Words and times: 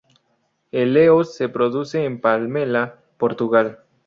El 0.71 0.97
Eos 0.97 1.35
se 1.35 1.47
produce 1.47 2.03
en 2.05 2.19
Palmela, 2.21 3.01
Portugal. 3.19 3.83